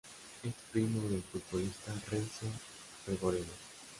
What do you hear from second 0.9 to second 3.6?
del futbolista Renzo Revoredo.